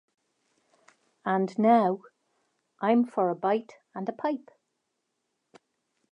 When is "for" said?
3.05-3.29